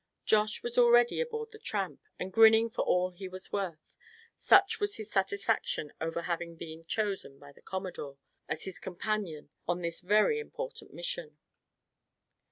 [0.25, 3.91] Josh was already aboard the Tramp, and grinning for all he was worth,
[4.35, 8.17] such was his satisfaction over having been chosen by the Commodore
[8.49, 11.37] as his companion in this very important mission.